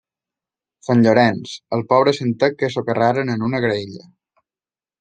Sant 0.87 1.03
Llorenç, 1.07 1.51
el 1.77 1.85
pobre 1.93 2.15
santet 2.19 2.57
que 2.63 2.71
socarraren 2.77 3.33
en 3.35 3.47
una 3.51 3.63
graella. 3.67 4.05